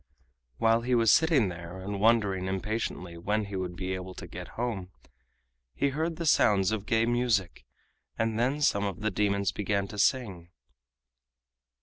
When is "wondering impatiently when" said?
1.99-3.45